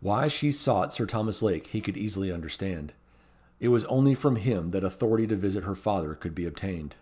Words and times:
Why 0.00 0.26
she 0.28 0.52
sought 0.52 0.94
Sir 0.94 1.04
Thomas 1.04 1.42
Lake 1.42 1.66
he 1.66 1.82
could 1.82 1.98
easily 1.98 2.32
understand. 2.32 2.94
It 3.60 3.68
was 3.68 3.84
only 3.92 4.14
from 4.14 4.36
him 4.36 4.70
that 4.70 4.84
authority 4.84 5.26
to 5.26 5.36
visit 5.36 5.64
her 5.64 5.74
father 5.76 6.14
could 6.14 6.34
be 6.34 6.46
obtained. 6.46 6.94